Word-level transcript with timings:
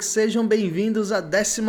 Folks! 0.00 0.10
Sejam 0.20 0.46
bem-vindos 0.46 1.12
à 1.12 1.20
12 1.20 1.62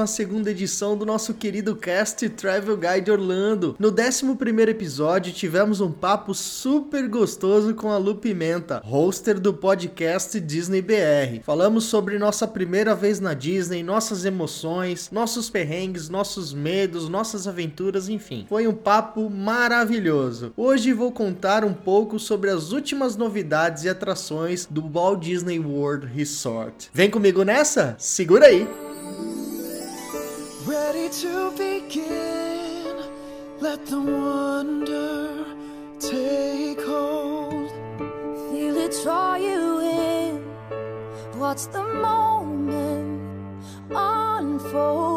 edição 0.50 0.98
do 0.98 1.05
nosso 1.05 1.34
querido 1.34 1.75
cast 1.75 2.27
Travel 2.30 2.77
Guide 2.77 3.11
Orlando. 3.11 3.76
No 3.80 3.90
11 3.90 4.26
episódio, 4.70 5.31
tivemos 5.31 5.80
um 5.80 5.91
papo 5.91 6.34
super 6.34 7.07
gostoso 7.07 7.73
com 7.73 7.90
a 7.90 7.98
Lu 7.98 8.16
Pimenta, 8.16 8.81
hoster 8.85 9.40
do 9.40 9.54
podcast 9.54 10.40
Disney 10.40 10.81
BR. 10.81 11.41
Falamos 11.44 11.85
sobre 11.85 12.20
nossa 12.20 12.48
primeira 12.48 12.94
vez 12.94 13.20
na 13.20 13.34
Disney, 13.34 13.84
nossas 13.84 14.26
emoções, 14.26 15.09
nossos 15.12 15.49
perrengues, 15.49 16.09
nossos 16.09 16.54
medos, 16.54 17.07
nossas 17.07 17.48
aventuras, 17.48 18.09
enfim. 18.09 18.45
Foi 18.49 18.68
um 18.68 18.73
papo 18.73 19.29
maravilhoso. 19.29 20.52
Hoje 20.57 20.93
vou 20.93 21.12
contar 21.12 21.63
um 21.63 21.73
pouco 21.73 22.20
sobre 22.20 22.49
as 22.49 22.71
últimas 22.71 23.16
novidades 23.16 23.84
e 23.84 23.90
atrações 23.90 24.68
do 24.70 24.82
Walt 24.82 25.21
Disney 25.21 25.59
World 25.59 26.07
Resort. 26.07 26.90
Vem 26.93 27.09
comigo 27.09 27.43
nessa? 27.43 27.95
Segura 28.21 28.45
aí! 28.45 28.67
Ready 30.67 31.09
to 31.09 31.52
begin, 31.57 32.95
let 33.59 33.84
the 33.88 33.99
wonder 33.99 35.43
take 35.99 36.79
hold. 36.85 37.71
Feel 38.51 38.77
it 38.77 38.96
draw 39.01 39.37
you 39.37 39.79
in, 39.79 40.43
watch 41.40 41.65
the 41.70 41.81
moment 41.81 43.41
unfold. 43.90 45.12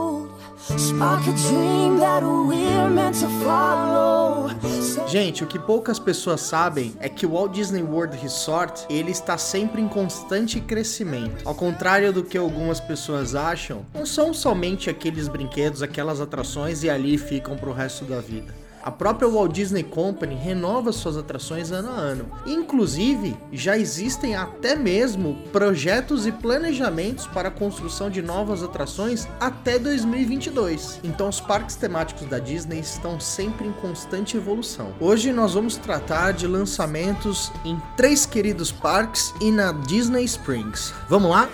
Gente, 5.07 5.45
o 5.45 5.47
que 5.47 5.59
poucas 5.59 5.99
pessoas 5.99 6.41
sabem 6.41 6.95
é 6.99 7.09
que 7.09 7.27
o 7.27 7.33
Walt 7.33 7.53
Disney 7.53 7.83
World 7.83 8.17
Resort 8.17 8.87
ele 8.89 9.11
está 9.11 9.37
sempre 9.37 9.81
em 9.83 9.87
constante 9.87 10.61
crescimento. 10.61 11.47
Ao 11.47 11.55
contrário 11.55 12.13
do 12.13 12.25
que 12.25 12.39
algumas 12.39 12.81
pessoas 12.81 13.35
acham, 13.35 13.85
não 13.95 14.07
são 14.07 14.33
somente 14.33 14.89
aqueles 14.89 15.29
brinquedos, 15.29 15.83
aquelas 15.83 16.21
atrações 16.21 16.83
e 16.83 16.91
ali 16.91 17.19
ficam 17.19 17.55
para 17.57 17.69
o 17.69 17.73
resto 17.73 18.05
da 18.05 18.21
vida. 18.21 18.64
A 18.85 18.91
própria 18.91 19.27
Walt 19.27 19.51
Disney 19.51 19.83
Company 19.83 20.35
renova 20.35 20.93
suas 20.93 21.17
atrações 21.17 21.73
ano 21.73 21.89
a 21.89 21.95
ano. 21.95 22.27
Inclusive, 22.45 23.35
já 23.51 23.79
existem 23.79 24.37
até 24.37 24.77
mesmo 24.77 25.39
projetos 25.51 26.27
e 26.27 26.33
planejamentos 26.33 27.27
para 27.27 27.49
a 27.49 27.51
construção 27.51 28.11
de 28.11 28.21
novas 28.21 28.63
atrações 28.63 29.27
até 29.41 29.79
2022. 29.79 31.01
Então, 31.03 31.31
os 31.31 31.41
parques 31.41 31.77
temáticos 31.77 32.27
da 32.29 32.39
Disney 32.39 32.81
estão 32.81 33.19
sempre 33.19 33.67
em 33.67 33.73
constante 33.73 34.37
evolução. 34.37 34.93
Hoje 35.01 35.33
nós 35.33 35.55
vamos 35.55 35.79
tratar 35.79 36.33
de 36.33 36.47
lançamentos 36.47 37.51
em 37.65 37.81
três 37.97 38.27
queridos 38.27 38.71
parques 38.71 39.33
e 39.41 39.51
na 39.51 39.73
Disney 39.73 40.25
Springs. 40.25 40.93
Vamos 41.09 41.31
lá? 41.31 41.49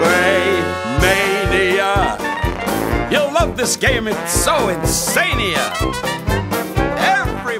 Way, 0.00 0.50
mania. 0.98 2.18
You'll 3.08 3.32
love 3.32 3.54
this 3.54 3.76
game, 3.76 4.10
it's 4.10 4.32
so 4.32 4.68
insania. 4.68 6.19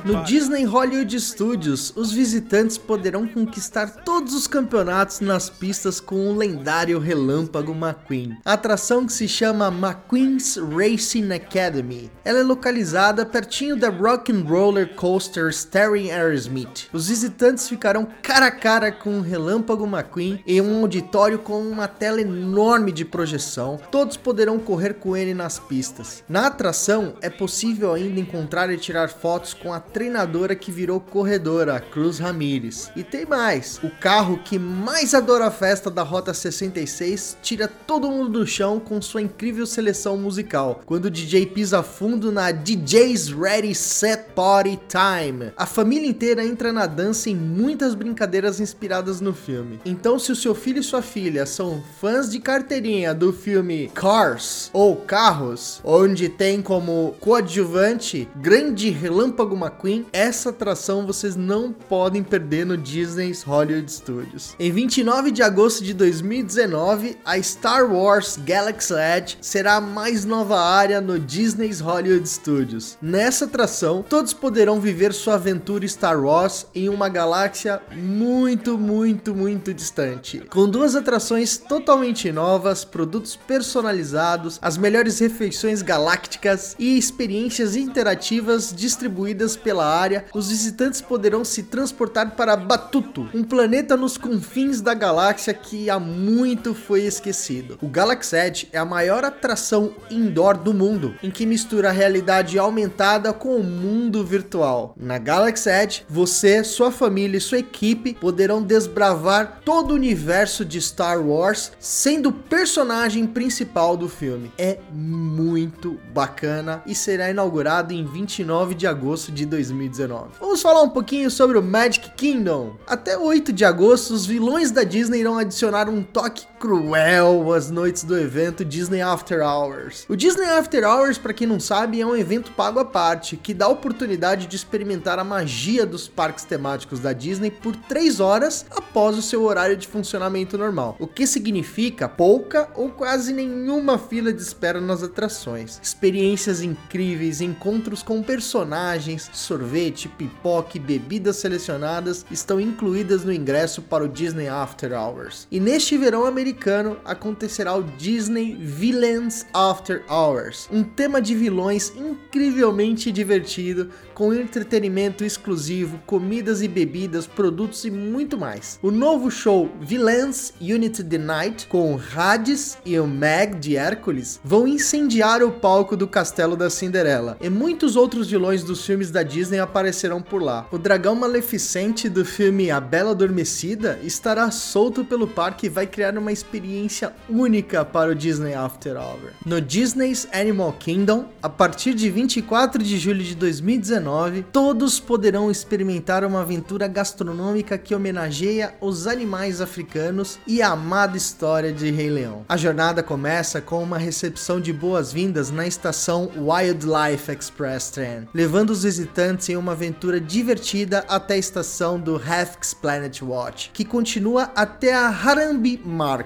No 0.04 0.22
Disney 0.22 0.64
Hollywood 0.64 1.20
Studios, 1.20 1.92
os 1.96 2.12
visitantes 2.12 2.78
poderão 2.78 3.26
conquistar 3.26 3.88
todos 4.04 4.34
os 4.34 4.46
campeonatos 4.46 5.18
nas 5.18 5.50
pistas 5.50 5.98
com 5.98 6.30
o 6.30 6.36
lendário 6.36 7.00
Relâmpago 7.00 7.72
McQueen. 7.72 8.38
A 8.44 8.52
atração 8.52 9.04
que 9.04 9.12
se 9.12 9.26
chama 9.26 9.66
McQueen's 9.66 10.56
Racing 10.56 11.32
Academy. 11.32 12.10
Ela 12.24 12.38
é 12.38 12.42
localizada 12.44 13.26
pertinho 13.26 13.76
da 13.76 13.88
Rock 13.88 14.30
and 14.30 14.44
Roller 14.44 14.94
Coaster 14.94 15.48
Starring 15.48 16.12
Aerosmith. 16.12 16.88
Os 16.92 17.08
visitantes 17.08 17.68
ficarão 17.68 18.06
cara 18.22 18.46
a 18.46 18.52
cara 18.52 18.92
com 18.92 19.18
o 19.18 19.22
Relâmpago 19.22 19.86
McQueen 19.86 20.40
em 20.46 20.60
um 20.60 20.82
auditório 20.82 21.38
com 21.40 21.60
uma 21.62 21.88
tela 21.88 22.20
enorme 22.20 22.92
de 22.92 23.04
projeção. 23.04 23.80
Todos 23.90 24.16
poderão 24.16 24.58
correr 24.60 24.94
com 24.94 25.16
ele 25.16 25.34
nas 25.34 25.58
pistas. 25.58 26.22
Na 26.28 26.46
atração, 26.46 27.14
é 27.20 27.28
possível 27.28 27.92
ainda 27.92 28.20
encontrar 28.20 28.70
e 28.70 28.78
tirar 28.78 29.08
fotos 29.08 29.52
com 29.52 29.74
a 29.74 29.79
treinadora 29.80 30.54
que 30.54 30.70
virou 30.70 31.00
corredora, 31.00 31.80
Cruz 31.80 32.18
Ramírez. 32.18 32.90
E 32.94 33.02
tem 33.02 33.24
mais: 33.24 33.80
o 33.82 33.90
carro 33.90 34.38
que 34.44 34.58
mais 34.58 35.14
adora 35.14 35.46
a 35.46 35.50
festa 35.50 35.90
da 35.90 36.02
Rota 36.02 36.32
66 36.32 37.38
tira 37.42 37.66
todo 37.68 38.10
mundo 38.10 38.40
do 38.40 38.46
chão 38.46 38.78
com 38.78 39.00
sua 39.00 39.22
incrível 39.22 39.66
seleção 39.66 40.16
musical, 40.16 40.82
quando 40.86 41.06
o 41.06 41.10
DJ 41.10 41.46
pisa 41.46 41.82
fundo 41.82 42.30
na 42.30 42.50
DJ's 42.50 43.28
Ready 43.28 43.74
Set 43.74 44.32
Party 44.34 44.78
Time. 44.88 45.52
A 45.56 45.66
família 45.66 46.08
inteira 46.08 46.44
entra 46.44 46.72
na 46.72 46.86
dança 46.86 47.30
em 47.30 47.34
muitas 47.34 47.94
brincadeiras 47.94 48.60
inspiradas 48.60 49.20
no 49.20 49.32
filme. 49.32 49.80
Então, 49.84 50.18
se 50.18 50.32
o 50.32 50.36
seu 50.36 50.54
filho 50.54 50.80
e 50.80 50.84
sua 50.84 51.02
filha 51.02 51.46
são 51.46 51.82
fãs 52.00 52.30
de 52.30 52.38
carteirinha 52.38 53.14
do 53.14 53.32
filme 53.32 53.90
Cars 53.94 54.70
ou 54.72 54.96
Carros, 54.96 55.80
onde 55.84 56.28
tem 56.28 56.62
como 56.62 57.14
coadjuvante 57.20 58.28
grande 58.36 58.90
relâmpago 58.90 59.56
McQueen, 59.70 60.06
essa 60.12 60.50
atração 60.50 61.06
vocês 61.06 61.36
não 61.36 61.72
podem 61.72 62.22
perder 62.22 62.66
no 62.66 62.76
Disney's 62.76 63.42
Hollywood 63.42 63.90
Studios. 63.90 64.54
Em 64.58 64.70
29 64.70 65.30
de 65.30 65.42
agosto 65.42 65.84
de 65.84 65.94
2019, 65.94 67.16
a 67.24 67.40
Star 67.40 67.90
Wars 67.92 68.38
Galaxy 68.44 68.94
Edge 68.94 69.38
será 69.40 69.76
a 69.76 69.80
mais 69.80 70.24
nova 70.24 70.60
área 70.60 71.00
no 71.00 71.18
Disney's 71.18 71.80
Hollywood 71.80 72.28
Studios. 72.28 72.98
Nessa 73.00 73.44
atração, 73.44 74.04
todos 74.06 74.32
poderão 74.32 74.80
viver 74.80 75.12
sua 75.12 75.34
aventura 75.34 75.86
Star 75.86 76.20
Wars 76.20 76.66
em 76.74 76.88
uma 76.88 77.08
galáxia 77.08 77.80
muito, 77.92 78.76
muito, 78.76 79.34
muito 79.34 79.72
distante. 79.72 80.40
Com 80.50 80.68
duas 80.68 80.96
atrações 80.96 81.56
totalmente 81.56 82.30
novas, 82.32 82.84
produtos 82.84 83.36
personalizados, 83.36 84.58
as 84.60 84.76
melhores 84.76 85.18
refeições 85.18 85.82
galácticas 85.82 86.74
e 86.78 86.98
experiências 86.98 87.76
interativas 87.76 88.74
distribuídas 88.74 89.56
pela 89.62 89.86
área, 89.86 90.24
os 90.34 90.50
visitantes 90.50 91.00
poderão 91.00 91.44
se 91.44 91.64
transportar 91.64 92.32
para 92.32 92.56
Batuto, 92.56 93.28
um 93.34 93.42
planeta 93.42 93.96
nos 93.96 94.16
confins 94.16 94.80
da 94.80 94.94
galáxia 94.94 95.54
que 95.54 95.88
há 95.88 95.98
muito 95.98 96.74
foi 96.74 97.02
esquecido. 97.02 97.78
O 97.82 97.88
Galaxy 97.88 98.36
Edge 98.36 98.68
é 98.72 98.78
a 98.78 98.84
maior 98.84 99.24
atração 99.24 99.94
indoor 100.10 100.56
do 100.56 100.74
mundo, 100.74 101.14
em 101.22 101.30
que 101.30 101.46
mistura 101.46 101.88
a 101.88 101.92
realidade 101.92 102.58
aumentada 102.58 103.32
com 103.32 103.56
o 103.56 103.64
mundo 103.64 104.24
virtual. 104.24 104.94
Na 104.96 105.18
Galaxy 105.18 105.68
Edge, 105.68 106.04
você, 106.08 106.64
sua 106.64 106.90
família 106.90 107.38
e 107.38 107.40
sua 107.40 107.58
equipe 107.58 108.14
poderão 108.14 108.62
desbravar 108.62 109.60
todo 109.64 109.92
o 109.92 109.94
universo 109.94 110.64
de 110.64 110.80
Star 110.80 111.20
Wars, 111.20 111.72
sendo 111.78 112.28
o 112.30 112.32
personagem 112.32 113.26
principal 113.26 113.96
do 113.96 114.08
filme. 114.08 114.52
É 114.58 114.78
muito 114.92 115.98
bacana 116.12 116.82
e 116.86 116.94
será 116.94 117.30
inaugurado 117.30 117.92
em 117.92 118.04
29 118.04 118.74
de 118.74 118.86
agosto 118.86 119.32
de 119.32 119.46
2019. 119.50 120.30
Vamos 120.40 120.62
falar 120.62 120.82
um 120.82 120.88
pouquinho 120.88 121.30
sobre 121.30 121.58
o 121.58 121.62
Magic 121.62 122.10
Kingdom. 122.12 122.76
Até 122.86 123.18
8 123.18 123.52
de 123.52 123.64
agosto, 123.64 124.14
os 124.14 124.24
vilões 124.24 124.70
da 124.70 124.84
Disney 124.84 125.20
irão 125.20 125.36
adicionar 125.36 125.88
um 125.88 126.02
toque 126.02 126.46
cruel 126.60 127.54
às 127.54 127.70
noites 127.70 128.04
do 128.04 128.18
evento 128.18 128.66
Disney 128.66 129.00
After 129.00 129.40
Hours. 129.40 130.04
O 130.10 130.14
Disney 130.14 130.44
After 130.44 130.84
Hours, 130.84 131.16
para 131.16 131.32
quem 131.32 131.46
não 131.46 131.58
sabe, 131.58 132.02
é 132.02 132.06
um 132.06 132.14
evento 132.14 132.52
pago 132.52 132.78
à 132.78 132.84
parte 132.84 133.34
que 133.34 133.54
dá 133.54 133.64
a 133.64 133.70
oportunidade 133.70 134.46
de 134.46 134.56
experimentar 134.56 135.18
a 135.18 135.24
magia 135.24 135.86
dos 135.86 136.06
parques 136.06 136.44
temáticos 136.44 137.00
da 137.00 137.14
Disney 137.14 137.50
por 137.50 137.74
3 137.74 138.20
horas 138.20 138.66
após 138.70 139.16
o 139.16 139.22
seu 139.22 139.44
horário 139.44 139.74
de 139.74 139.88
funcionamento 139.88 140.58
normal, 140.58 140.96
o 141.00 141.06
que 141.06 141.26
significa 141.26 142.06
pouca 142.06 142.68
ou 142.74 142.90
quase 142.90 143.32
nenhuma 143.32 143.96
fila 143.96 144.30
de 144.30 144.42
espera 144.42 144.82
nas 144.82 145.02
atrações. 145.02 145.80
Experiências 145.82 146.60
incríveis, 146.60 147.40
encontros 147.40 148.02
com 148.02 148.22
personagens, 148.22 149.30
sorvete, 149.32 150.08
pipoca 150.08 150.76
e 150.76 150.80
bebidas 150.80 151.36
selecionadas 151.36 152.26
estão 152.30 152.60
incluídas 152.60 153.24
no 153.24 153.32
ingresso 153.32 153.80
para 153.80 154.04
o 154.04 154.08
Disney 154.08 154.48
After 154.48 154.92
Hours. 154.92 155.48
E 155.50 155.58
neste 155.58 155.96
verão 155.96 156.26
americano 156.26 156.49
americano 156.50 156.96
acontecerá 157.04 157.76
o 157.76 157.82
Disney 157.82 158.56
Villains 158.60 159.46
After 159.54 160.02
Hours, 160.08 160.68
um 160.72 160.82
tema 160.82 161.22
de 161.22 161.34
vilões 161.34 161.92
incrivelmente 161.96 163.12
divertido, 163.12 163.90
com 164.14 164.34
entretenimento 164.34 165.24
exclusivo, 165.24 166.00
comidas 166.04 166.60
e 166.60 166.68
bebidas, 166.68 167.26
produtos 167.26 167.84
e 167.84 167.90
muito 167.90 168.36
mais. 168.36 168.78
O 168.82 168.90
novo 168.90 169.30
show 169.30 169.70
Villains 169.80 170.52
Unity 170.60 171.04
the 171.04 171.18
Night, 171.18 171.66
com 171.68 171.98
Hades 172.14 172.76
e 172.84 172.98
o 172.98 173.06
Meg 173.06 173.56
de 173.56 173.76
Hércules, 173.76 174.40
vão 174.42 174.66
incendiar 174.66 175.42
o 175.42 175.52
palco 175.52 175.96
do 175.96 176.08
Castelo 176.08 176.56
da 176.56 176.68
Cinderela, 176.68 177.36
e 177.40 177.48
muitos 177.48 177.94
outros 177.94 178.28
vilões 178.28 178.64
dos 178.64 178.84
filmes 178.84 179.10
da 179.10 179.22
Disney 179.22 179.60
aparecerão 179.60 180.20
por 180.20 180.42
lá. 180.42 180.66
O 180.72 180.78
dragão 180.78 181.14
maleficente 181.14 182.08
do 182.08 182.24
filme 182.24 182.70
A 182.70 182.80
Bela 182.80 183.12
Adormecida 183.12 184.00
estará 184.02 184.50
solto 184.50 185.04
pelo 185.04 185.28
parque 185.28 185.66
e 185.66 185.70
vai 185.70 185.86
criar 185.86 186.18
uma 186.18 186.32
experiência 186.40 187.12
única 187.28 187.84
para 187.84 188.10
o 188.10 188.14
Disney 188.14 188.54
After 188.54 188.96
Hour. 188.96 189.32
No 189.44 189.60
Disney's 189.60 190.26
Animal 190.32 190.72
Kingdom, 190.72 191.26
a 191.42 191.48
partir 191.48 191.94
de 191.94 192.10
24 192.10 192.82
de 192.82 192.98
julho 192.98 193.22
de 193.22 193.34
2019, 193.34 194.46
todos 194.50 194.98
poderão 194.98 195.50
experimentar 195.50 196.24
uma 196.24 196.40
aventura 196.40 196.88
gastronômica 196.88 197.76
que 197.76 197.94
homenageia 197.94 198.74
os 198.80 199.06
animais 199.06 199.60
africanos 199.60 200.38
e 200.46 200.62
a 200.62 200.70
amada 200.70 201.16
história 201.16 201.72
de 201.72 201.90
Rei 201.90 202.08
Leão. 202.08 202.44
A 202.48 202.56
jornada 202.56 203.02
começa 203.02 203.60
com 203.60 203.82
uma 203.82 203.98
recepção 203.98 204.60
de 204.60 204.72
boas-vindas 204.72 205.50
na 205.50 205.66
estação 205.66 206.30
Wildlife 206.36 207.30
Express 207.30 207.90
Train, 207.90 208.28
levando 208.32 208.70
os 208.70 208.82
visitantes 208.82 209.48
em 209.48 209.56
uma 209.56 209.72
aventura 209.72 210.20
divertida 210.20 211.04
até 211.08 211.34
a 211.34 211.38
estação 211.38 212.00
do 212.00 212.16
Hafks 212.16 212.72
Planet 212.72 213.20
Watch, 213.22 213.70
que 213.72 213.84
continua 213.84 214.50
até 214.54 214.94
a 214.94 215.08
Harambe 215.08 215.80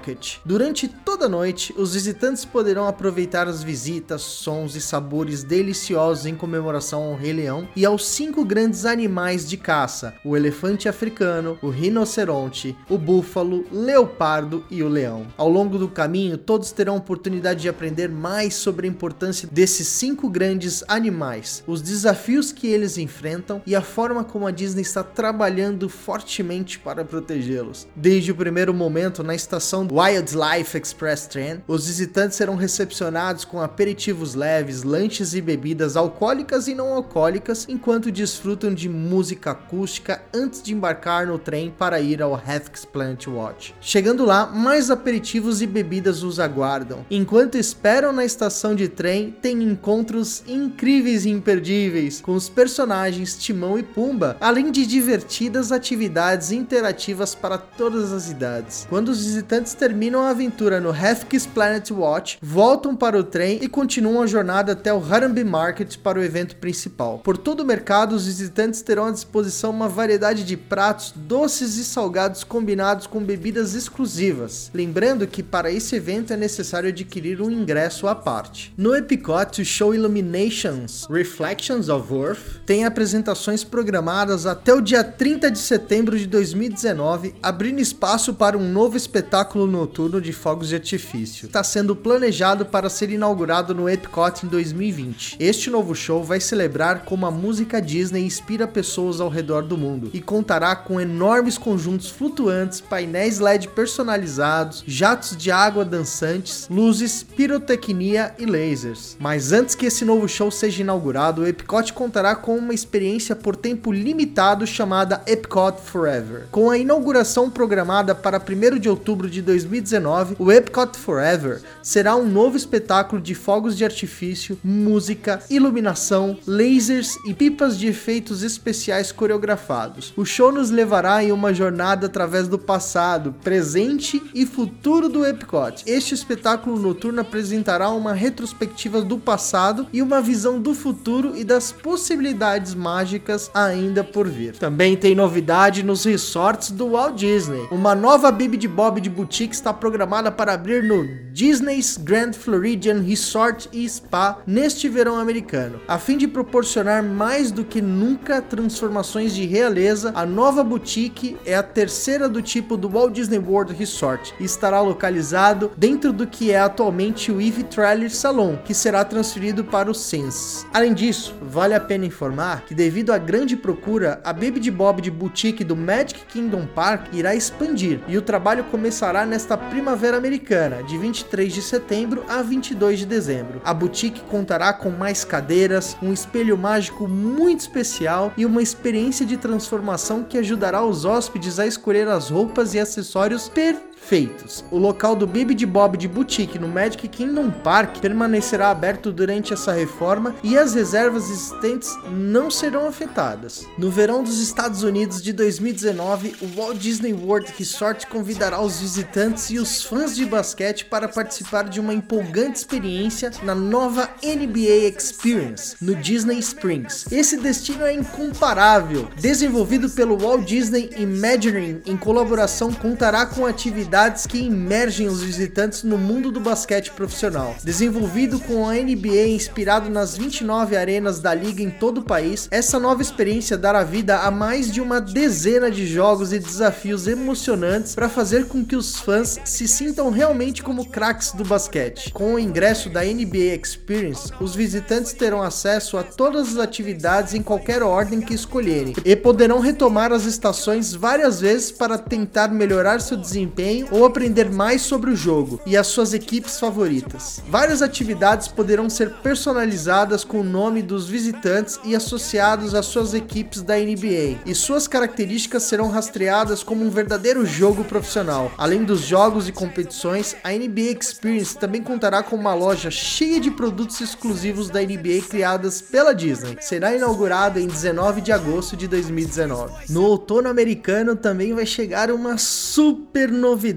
Market. 0.04 0.36
Durante 0.44 0.86
toda 0.86 1.26
a 1.26 1.28
noite, 1.28 1.74
os 1.76 1.94
visitantes 1.94 2.44
poderão 2.44 2.86
aproveitar 2.86 3.48
as 3.48 3.62
visitas, 3.62 4.20
sons 4.20 4.76
e 4.76 4.80
sabores 4.80 5.42
deliciosos 5.42 6.26
em 6.26 6.34
comemoração 6.34 7.02
ao 7.04 7.16
Rei 7.16 7.32
Leão 7.32 7.66
e 7.74 7.86
aos 7.86 8.06
cinco 8.06 8.44
grandes 8.44 8.84
animais 8.84 9.48
de 9.48 9.56
caça: 9.56 10.14
o 10.24 10.36
elefante 10.36 10.88
africano, 10.88 11.58
o 11.62 11.70
rinoceronte, 11.70 12.76
o 12.88 12.98
búfalo, 12.98 13.64
leopardo 13.72 14.64
e 14.70 14.82
o 14.82 14.88
leão. 14.88 15.26
Ao 15.36 15.48
longo 15.48 15.78
do 15.78 15.88
caminho, 15.88 16.36
todos 16.36 16.72
terão 16.72 16.94
a 16.94 16.98
oportunidade 16.98 17.62
de 17.62 17.68
aprender 17.68 18.08
mais 18.08 18.54
sobre 18.54 18.86
a 18.86 18.90
importância 18.90 19.48
desses 19.50 19.88
cinco 19.88 20.28
grandes 20.28 20.84
animais, 20.86 21.62
os 21.66 21.80
desafios 21.80 22.52
que 22.52 22.66
eles 22.66 22.98
enfrentam 22.98 23.62
e 23.66 23.74
a 23.74 23.80
forma 23.80 24.22
como 24.22 24.46
a 24.46 24.50
Disney 24.50 24.82
está 24.82 25.02
trabalhando 25.02 25.88
fortemente 25.88 26.78
para 26.78 27.04
protegê-los. 27.04 27.86
Desde 27.96 28.32
o 28.32 28.34
primeiro 28.34 28.74
momento 28.74 29.22
na 29.22 29.34
estação 29.34 29.86
Wildlife 29.94 30.76
Express 30.76 31.28
Train, 31.28 31.62
os 31.68 31.86
visitantes 31.86 32.36
serão 32.36 32.56
recepcionados 32.56 33.44
com 33.44 33.60
aperitivos 33.60 34.34
leves, 34.34 34.82
lanches 34.82 35.34
e 35.34 35.40
bebidas 35.40 35.96
alcoólicas 35.96 36.66
e 36.66 36.74
não 36.74 36.92
alcoólicas 36.92 37.64
enquanto 37.68 38.10
desfrutam 38.10 38.74
de 38.74 38.88
música 38.88 39.52
acústica 39.52 40.20
antes 40.34 40.60
de 40.60 40.74
embarcar 40.74 41.28
no 41.28 41.38
trem 41.38 41.72
para 41.78 42.00
ir 42.00 42.20
ao 42.20 42.34
Hath's 42.34 42.84
Plant 42.84 43.28
Watch. 43.28 43.72
Chegando 43.80 44.24
lá, 44.24 44.46
mais 44.46 44.90
aperitivos 44.90 45.62
e 45.62 45.66
bebidas 45.66 46.24
os 46.24 46.40
aguardam. 46.40 47.06
Enquanto 47.08 47.56
esperam 47.56 48.12
na 48.12 48.24
estação 48.24 48.74
de 48.74 48.88
trem, 48.88 49.30
tem 49.30 49.62
encontros 49.62 50.42
incríveis 50.48 51.24
e 51.24 51.30
imperdíveis 51.30 52.20
com 52.20 52.34
os 52.34 52.48
personagens 52.48 53.38
Timão 53.38 53.78
e 53.78 53.84
Pumba, 53.84 54.36
além 54.40 54.72
de 54.72 54.84
divertidas 54.86 55.70
atividades 55.70 56.50
interativas 56.50 57.32
para 57.32 57.56
todas 57.56 58.12
as 58.12 58.28
idades. 58.28 58.88
Quando 58.90 59.10
os 59.10 59.24
visitantes 59.24 59.72
terminam 59.84 60.22
a 60.22 60.30
aventura 60.30 60.80
no 60.80 60.88
Hath's 60.88 61.44
Planet 61.44 61.90
Watch, 61.90 62.38
voltam 62.40 62.96
para 62.96 63.18
o 63.18 63.22
trem 63.22 63.58
e 63.60 63.68
continuam 63.68 64.22
a 64.22 64.26
jornada 64.26 64.72
até 64.72 64.94
o 64.94 65.04
Harambe 65.04 65.44
Market 65.44 65.98
para 65.98 66.18
o 66.18 66.24
evento 66.24 66.56
principal. 66.56 67.18
Por 67.18 67.36
todo 67.36 67.60
o 67.60 67.66
mercado, 67.66 68.14
os 68.14 68.24
visitantes 68.24 68.80
terão 68.80 69.04
à 69.04 69.10
disposição 69.10 69.70
uma 69.70 69.86
variedade 69.86 70.42
de 70.42 70.56
pratos 70.56 71.12
doces 71.14 71.76
e 71.76 71.84
salgados 71.84 72.42
combinados 72.44 73.06
com 73.06 73.20
bebidas 73.20 73.74
exclusivas. 73.74 74.70
Lembrando 74.72 75.26
que 75.26 75.42
para 75.42 75.70
esse 75.70 75.94
evento 75.96 76.32
é 76.32 76.36
necessário 76.38 76.88
adquirir 76.88 77.42
um 77.42 77.50
ingresso 77.50 78.08
à 78.08 78.14
parte. 78.14 78.72
No 78.78 78.94
Epcot, 78.96 79.60
o 79.60 79.64
show 79.66 79.94
Illuminations 79.94 81.06
Reflections 81.10 81.90
of 81.90 82.10
Earth 82.10 82.62
tem 82.64 82.86
apresentações 82.86 83.62
programadas 83.62 84.46
até 84.46 84.72
o 84.72 84.80
dia 84.80 85.04
30 85.04 85.50
de 85.50 85.58
setembro 85.58 86.18
de 86.18 86.26
2019, 86.26 87.34
abrindo 87.42 87.80
espaço 87.80 88.32
para 88.32 88.56
um 88.56 88.66
novo 88.66 88.96
espetáculo 88.96 89.63
noturno 89.66 90.20
de 90.20 90.32
fogos 90.32 90.68
de 90.68 90.74
artifício. 90.74 91.46
Está 91.46 91.62
sendo 91.62 91.96
planejado 91.96 92.66
para 92.66 92.88
ser 92.88 93.10
inaugurado 93.10 93.74
no 93.74 93.88
Epcot 93.88 94.44
em 94.44 94.48
2020. 94.48 95.36
Este 95.38 95.70
novo 95.70 95.94
show 95.94 96.22
vai 96.22 96.40
celebrar 96.40 97.04
como 97.04 97.26
a 97.26 97.30
música 97.30 97.80
Disney 97.80 98.24
inspira 98.24 98.66
pessoas 98.66 99.20
ao 99.20 99.28
redor 99.28 99.62
do 99.62 99.78
mundo 99.78 100.10
e 100.12 100.20
contará 100.20 100.74
com 100.76 101.00
enormes 101.00 101.58
conjuntos 101.58 102.10
flutuantes, 102.10 102.80
painéis 102.80 103.38
LED 103.38 103.68
personalizados, 103.68 104.82
jatos 104.86 105.36
de 105.36 105.50
água 105.50 105.84
dançantes, 105.84 106.66
luzes, 106.70 107.22
pirotecnia 107.22 108.34
e 108.38 108.46
lasers. 108.46 109.16
Mas 109.18 109.52
antes 109.52 109.74
que 109.74 109.86
esse 109.86 110.04
novo 110.04 110.28
show 110.28 110.50
seja 110.50 110.82
inaugurado, 110.82 111.42
o 111.42 111.46
Epcot 111.46 111.92
contará 111.92 112.34
com 112.34 112.56
uma 112.56 112.74
experiência 112.74 113.34
por 113.34 113.56
tempo 113.56 113.92
limitado 113.92 114.66
chamada 114.66 115.22
Epcot 115.26 115.80
Forever. 115.82 116.46
Com 116.50 116.70
a 116.70 116.78
inauguração 116.78 117.50
programada 117.50 118.14
para 118.14 118.38
1 118.40 118.78
de 118.78 118.88
outubro 118.88 119.28
de 119.28 119.40
2019, 119.62 120.36
o 120.38 120.50
Epcot 120.50 120.98
Forever 120.98 121.60
será 121.82 122.16
um 122.16 122.26
novo 122.26 122.56
espetáculo 122.56 123.22
de 123.22 123.34
fogos 123.34 123.76
de 123.76 123.84
artifício, 123.84 124.58
música, 124.64 125.42
iluminação, 125.48 126.36
lasers 126.46 127.16
e 127.26 127.32
pipas 127.32 127.78
de 127.78 127.86
efeitos 127.86 128.42
especiais 128.42 129.12
coreografados. 129.12 130.12
O 130.16 130.24
show 130.24 130.50
nos 130.50 130.70
levará 130.70 131.22
em 131.22 131.30
uma 131.30 131.54
jornada 131.54 132.06
através 132.06 132.48
do 132.48 132.58
passado, 132.58 133.34
presente 133.44 134.20
e 134.34 134.44
futuro 134.44 135.08
do 135.08 135.24
Epcot. 135.24 135.84
Este 135.86 136.14
espetáculo 136.14 136.78
noturno 136.78 137.20
apresentará 137.20 137.90
uma 137.90 138.12
retrospectiva 138.12 139.00
do 139.02 139.18
passado 139.18 139.86
e 139.92 140.02
uma 140.02 140.20
visão 140.20 140.60
do 140.60 140.74
futuro 140.74 141.36
e 141.36 141.44
das 141.44 141.70
possibilidades 141.70 142.74
mágicas 142.74 143.50
ainda 143.54 144.02
por 144.02 144.28
vir. 144.28 144.56
Também 144.56 144.96
tem 144.96 145.14
novidade 145.14 145.82
nos 145.82 146.04
resorts 146.04 146.70
do 146.70 146.90
Walt 146.90 147.16
Disney. 147.16 147.68
Uma 147.70 147.94
nova 147.94 148.32
Bibi 148.32 148.56
de 148.56 148.66
Bob 148.66 149.00
de 149.00 149.10
boutique 149.10 149.43
está 149.52 149.72
programada 149.72 150.32
para 150.32 150.54
abrir 150.54 150.82
no 150.82 151.06
Disney's 151.30 151.96
Grand 151.96 152.32
Floridian 152.32 153.02
Resort 153.02 153.68
e 153.72 153.88
Spa 153.88 154.38
neste 154.46 154.88
verão 154.88 155.18
americano, 155.18 155.80
a 155.86 155.98
fim 155.98 156.16
de 156.16 156.26
proporcionar 156.26 157.02
mais 157.02 157.34
mais 157.34 157.50
do 157.50 157.64
que 157.64 157.82
nunca 157.82 158.40
transformações 158.40 159.34
de 159.34 159.44
realeza, 159.44 160.12
a 160.14 160.24
nova 160.24 160.62
boutique 160.62 161.36
é 161.44 161.54
a 161.54 161.62
terceira 161.62 162.28
do 162.28 162.40
tipo 162.40 162.76
do 162.76 162.88
Walt 162.88 163.12
Disney 163.12 163.38
World 163.38 163.74
Resort 163.74 164.32
e 164.38 164.44
estará 164.44 164.80
localizado 164.80 165.72
dentro 165.76 166.12
do 166.12 166.26
que 166.26 166.52
é 166.52 166.58
atualmente 166.58 167.32
o 167.32 167.40
Eve 167.40 167.64
Trailer 167.64 168.14
Salon, 168.14 168.56
que 168.64 168.72
será 168.72 169.04
transferido 169.04 169.64
para 169.64 169.90
o 169.90 169.94
Sense. 169.94 170.64
Além 170.72 170.94
disso, 170.94 171.34
vale 171.42 171.74
a 171.74 171.80
pena 171.80 172.06
informar 172.06 172.64
que 172.66 172.74
devido 172.74 173.10
à 173.10 173.18
grande 173.18 173.56
procura, 173.56 174.20
a 174.22 174.32
Baby 174.32 174.60
de 174.60 174.70
Bob 174.70 175.02
de 175.02 175.10
boutique 175.10 175.64
do 175.64 175.74
Magic 175.74 176.24
Kingdom 176.26 176.66
Park 176.66 177.08
irá 177.12 177.34
expandir 177.34 178.00
e 178.06 178.16
o 178.16 178.22
trabalho 178.22 178.64
começará 178.64 179.26
nesta 179.34 179.58
primavera 179.58 180.16
americana, 180.16 180.80
de 180.84 180.96
23 180.96 181.52
de 181.52 181.60
setembro 181.60 182.24
a 182.28 182.40
22 182.40 183.00
de 183.00 183.06
dezembro. 183.06 183.60
A 183.64 183.74
boutique 183.74 184.20
contará 184.30 184.72
com 184.72 184.90
mais 184.90 185.24
cadeiras, 185.24 185.96
um 186.00 186.12
espelho 186.12 186.56
mágico 186.56 187.08
muito 187.08 187.58
especial 187.58 188.32
e 188.36 188.46
uma 188.46 188.62
experiência 188.62 189.26
de 189.26 189.36
transformação 189.36 190.22
que 190.22 190.38
ajudará 190.38 190.84
os 190.84 191.04
hóspedes 191.04 191.58
a 191.58 191.66
escolher 191.66 192.06
as 192.06 192.30
roupas 192.30 192.74
e 192.74 192.78
acessórios 192.78 193.48
perfeitos 193.48 193.93
feitos. 194.06 194.64
O 194.70 194.78
local 194.78 195.16
do 195.16 195.26
Bibi 195.26 195.54
de 195.54 195.66
Bob 195.66 195.96
de 195.96 196.06
Boutique 196.06 196.58
no 196.58 196.68
Magic 196.68 197.08
Kingdom 197.08 197.50
Park 197.50 197.98
permanecerá 197.98 198.70
aberto 198.70 199.10
durante 199.10 199.52
essa 199.52 199.72
reforma 199.72 200.34
e 200.42 200.58
as 200.58 200.74
reservas 200.74 201.30
existentes 201.30 201.90
não 202.10 202.50
serão 202.50 202.86
afetadas. 202.86 203.66
No 203.78 203.90
verão 203.90 204.22
dos 204.22 204.40
Estados 204.40 204.82
Unidos 204.82 205.22
de 205.22 205.32
2019, 205.32 206.36
o 206.42 206.46
Walt 206.54 206.76
Disney 206.76 207.12
World 207.12 207.52
Resort 207.56 208.06
convidará 208.06 208.60
os 208.60 208.80
visitantes 208.80 209.50
e 209.50 209.58
os 209.58 209.82
fãs 209.82 210.14
de 210.14 210.26
basquete 210.26 210.84
para 210.84 211.08
participar 211.08 211.68
de 211.68 211.80
uma 211.80 211.94
empolgante 211.94 212.58
experiência 212.58 213.30
na 213.42 213.54
nova 213.54 214.10
NBA 214.22 214.94
Experience 214.96 215.76
no 215.80 215.94
Disney 215.94 216.38
Springs. 216.38 217.06
Esse 217.10 217.38
destino 217.38 217.84
é 217.84 217.94
incomparável. 217.94 219.08
Desenvolvido 219.16 219.88
pelo 219.90 220.18
Walt 220.18 220.44
Disney 220.44 220.90
Imagineering 220.96 221.80
em 221.86 221.96
colaboração 221.96 222.72
contará 222.72 223.24
com 223.26 223.46
atividades 223.46 223.93
que 224.28 224.38
imergem 224.38 225.06
os 225.06 225.22
visitantes 225.22 225.84
no 225.84 225.96
mundo 225.96 226.32
do 226.32 226.40
basquete 226.40 226.90
profissional. 226.90 227.54
Desenvolvido 227.62 228.40
com 228.40 228.68
a 228.68 228.74
NBA 228.74 229.28
inspirado 229.28 229.88
nas 229.88 230.16
29 230.16 230.76
arenas 230.76 231.20
da 231.20 231.32
liga 231.32 231.62
em 231.62 231.70
todo 231.70 231.98
o 231.98 232.02
país, 232.02 232.48
essa 232.50 232.80
nova 232.80 233.02
experiência 233.02 233.56
dará 233.56 233.84
vida 233.84 234.18
a 234.18 234.32
mais 234.32 234.72
de 234.72 234.80
uma 234.80 235.00
dezena 235.00 235.70
de 235.70 235.86
jogos 235.86 236.32
e 236.32 236.40
desafios 236.40 237.06
emocionantes 237.06 237.94
para 237.94 238.08
fazer 238.08 238.48
com 238.48 238.64
que 238.64 238.74
os 238.74 238.98
fãs 238.98 239.38
se 239.44 239.68
sintam 239.68 240.10
realmente 240.10 240.60
como 240.60 240.88
craques 240.88 241.30
do 241.30 241.44
basquete. 241.44 242.12
Com 242.12 242.34
o 242.34 242.38
ingresso 242.38 242.90
da 242.90 243.04
NBA 243.04 243.54
Experience, 243.62 244.32
os 244.40 244.56
visitantes 244.56 245.12
terão 245.12 245.40
acesso 245.40 245.96
a 245.96 246.02
todas 246.02 246.48
as 246.48 246.58
atividades 246.58 247.32
em 247.32 247.42
qualquer 247.42 247.80
ordem 247.80 248.20
que 248.20 248.34
escolherem 248.34 248.94
e 249.04 249.14
poderão 249.14 249.60
retomar 249.60 250.12
as 250.12 250.24
estações 250.24 250.92
várias 250.92 251.40
vezes 251.40 251.70
para 251.70 251.96
tentar 251.96 252.48
melhorar 252.48 253.00
seu 253.00 253.16
desempenho 253.16 253.83
ou 253.90 254.04
aprender 254.04 254.50
mais 254.50 254.82
sobre 254.82 255.10
o 255.10 255.16
jogo 255.16 255.60
e 255.66 255.76
as 255.76 255.86
suas 255.86 256.14
equipes 256.14 256.58
favoritas. 256.58 257.42
Várias 257.48 257.82
atividades 257.82 258.48
poderão 258.48 258.88
ser 258.88 259.10
personalizadas 259.22 260.24
com 260.24 260.40
o 260.40 260.44
nome 260.44 260.82
dos 260.82 261.08
visitantes 261.08 261.78
e 261.84 261.94
associados 261.94 262.74
às 262.74 262.86
suas 262.86 263.14
equipes 263.14 263.62
da 263.62 263.76
NBA, 263.76 264.38
e 264.46 264.54
suas 264.54 264.88
características 264.88 265.64
serão 265.64 265.88
rastreadas 265.88 266.62
como 266.62 266.84
um 266.84 266.90
verdadeiro 266.90 267.44
jogo 267.44 267.84
profissional. 267.84 268.50
Além 268.56 268.84
dos 268.84 269.00
jogos 269.00 269.48
e 269.48 269.52
competições, 269.52 270.36
a 270.42 270.50
NBA 270.50 270.98
Experience 271.00 271.56
também 271.58 271.82
contará 271.82 272.22
com 272.22 272.36
uma 272.36 272.54
loja 272.54 272.90
cheia 272.90 273.40
de 273.40 273.50
produtos 273.50 274.00
exclusivos 274.00 274.70
da 274.70 274.80
NBA 274.80 275.22
criadas 275.28 275.80
pela 275.82 276.14
Disney. 276.14 276.56
Será 276.60 276.94
inaugurada 276.94 277.60
em 277.60 277.66
19 277.66 278.20
de 278.20 278.32
agosto 278.32 278.76
de 278.76 278.88
2019. 278.88 279.92
No 279.92 280.04
outono 280.04 280.48
americano 280.48 281.16
também 281.16 281.52
vai 281.52 281.66
chegar 281.66 282.10
uma 282.10 282.38
super 282.38 283.30
novidade 283.30 283.73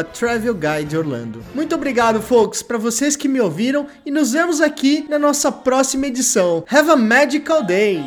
Travel 0.04 0.56
Guide 0.56 0.98
Orlando. 0.98 1.44
Muito 1.54 1.76
obrigado, 1.76 2.22
folks, 2.22 2.62
para 2.64 2.78
vocês 2.78 3.16
que 3.16 3.28
me 3.28 3.42
ouviram 3.42 3.88
e 4.06 4.12
nos 4.12 4.32
vemos 4.32 4.62
aqui 4.62 5.06
na 5.10 5.20
nossa 5.20 5.52
próxima 5.52 6.08
edição. 6.08 6.64
Have 6.70 6.90
a 6.90 6.96
magical 6.96 7.64
day! 7.64 8.04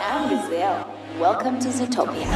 I'm. 0.00 1.02
Welcome 1.18 1.60
to 1.60 1.68
Zootopia. 1.68 2.26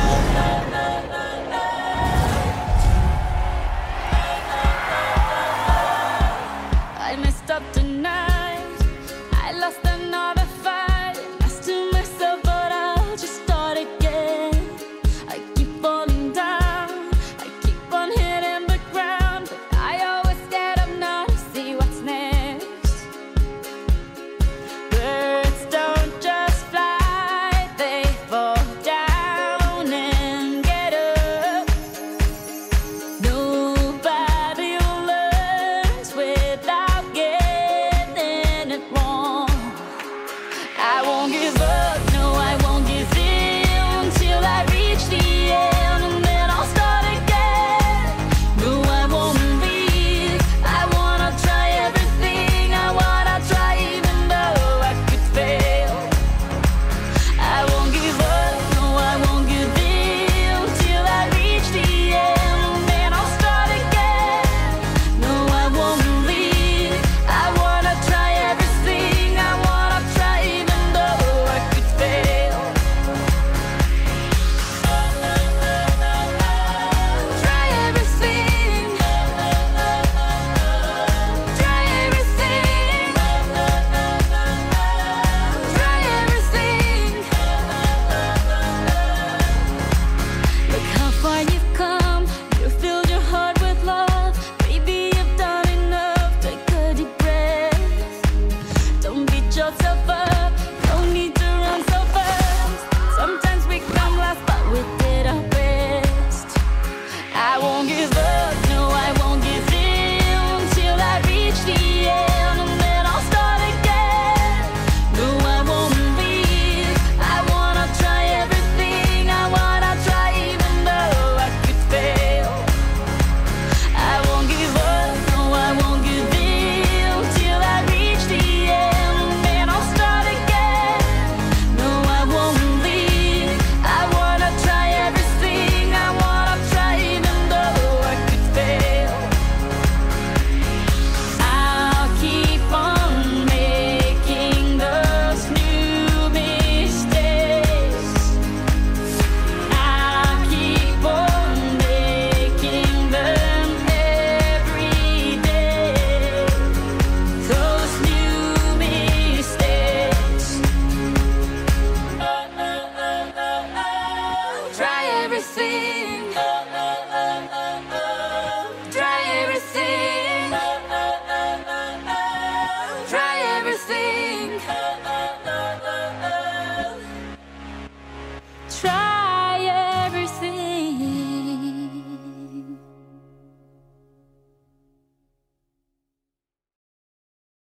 I 6.99 7.17
messed 7.21 7.51
up 7.51 7.63
tonight. 7.73 8.26